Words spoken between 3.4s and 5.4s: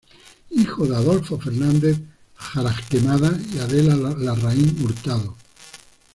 y Adela Larraín Hurtado.